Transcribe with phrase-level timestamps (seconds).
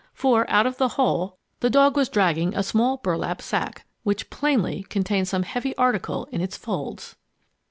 [0.15, 4.81] For out of the hole the dog was dragging a small burlap sack which plainly
[4.89, 7.15] contained some heavy article in its folds!